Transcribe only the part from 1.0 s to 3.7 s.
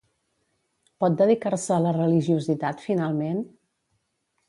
Pot dedicar-se a la religiositat, finalment?